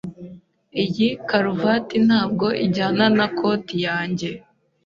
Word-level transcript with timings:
Iyi 0.83 1.07
karuvati 1.27 1.95
ntabwo 2.07 2.47
ijyana 2.65 3.05
na 3.17 3.27
koti 3.37 3.75
yanjye. 3.87 4.29